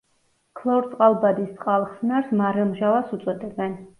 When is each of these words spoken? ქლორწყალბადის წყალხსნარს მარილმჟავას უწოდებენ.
ქლორწყალბადის 0.59 1.51
წყალხსნარს 1.59 2.33
მარილმჟავას 2.41 3.15
უწოდებენ. 3.19 3.77